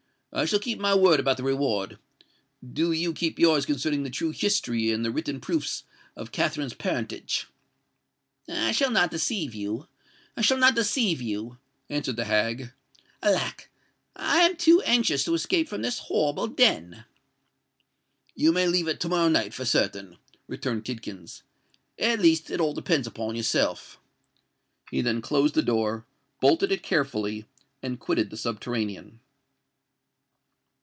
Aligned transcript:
I 0.33 0.45
shall 0.45 0.59
keep 0.59 0.79
my 0.79 0.95
word 0.95 1.19
about 1.19 1.35
the 1.35 1.43
reward—do 1.43 2.93
you 2.93 3.11
keep 3.11 3.37
yours 3.37 3.65
concerning 3.65 4.03
the 4.03 4.09
true 4.09 4.29
history 4.31 4.89
and 4.89 5.03
the 5.03 5.11
written 5.11 5.41
proofs 5.41 5.83
of 6.15 6.31
Katherine's 6.31 6.73
parentage." 6.73 7.47
"I 8.47 8.71
shall 8.71 8.91
not 8.91 9.11
deceive 9.11 9.53
you—I 9.53 10.41
shall 10.41 10.55
not 10.55 10.73
deceive 10.73 11.21
you," 11.21 11.57
answered 11.89 12.15
the 12.15 12.23
hag. 12.23 12.71
"Alack! 13.21 13.69
I 14.15 14.43
am 14.43 14.55
too 14.55 14.81
anxious 14.83 15.25
to 15.25 15.33
escape 15.33 15.67
from 15.67 15.81
this 15.81 15.99
horrible 15.99 16.47
den." 16.47 17.03
"You 18.33 18.53
may 18.53 18.67
leave 18.69 18.87
it 18.87 19.01
to 19.01 19.09
morrow 19.09 19.27
night 19.27 19.53
for 19.53 19.65
certain," 19.65 20.17
returned 20.47 20.85
Tidkins: 20.85 21.41
"at 21.99 22.21
least, 22.21 22.49
it 22.49 22.61
all 22.61 22.73
depends 22.73 23.05
on 23.05 23.35
yourself." 23.35 23.99
He 24.91 25.01
then 25.01 25.21
closed 25.21 25.55
the 25.55 25.61
door, 25.61 26.05
bolted 26.39 26.71
it 26.71 26.83
carefully, 26.83 27.47
and 27.83 27.99
quitted 27.99 28.29
the 28.29 28.37
subterranean. 28.37 29.19